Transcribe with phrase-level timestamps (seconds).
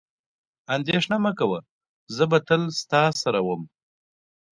[0.75, 1.59] اندېښنه مه کوه،
[2.15, 3.61] زه به تل ستا سره وم.